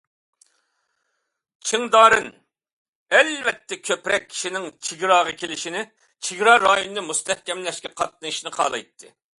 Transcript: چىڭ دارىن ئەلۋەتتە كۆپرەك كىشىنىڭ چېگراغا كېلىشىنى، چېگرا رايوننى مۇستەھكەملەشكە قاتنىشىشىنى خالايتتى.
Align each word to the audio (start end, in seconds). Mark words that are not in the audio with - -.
چىڭ 1.71 1.83
دارىن 1.95 2.25
ئەلۋەتتە 3.17 3.79
كۆپرەك 3.91 4.27
كىشىنىڭ 4.33 4.67
چېگراغا 4.89 5.37
كېلىشىنى، 5.43 5.85
چېگرا 6.29 6.59
رايوننى 6.67 7.09
مۇستەھكەملەشكە 7.13 7.97
قاتنىشىشىنى 8.03 8.59
خالايتتى. 8.61 9.19